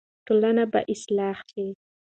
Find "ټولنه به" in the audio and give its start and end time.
0.25-0.79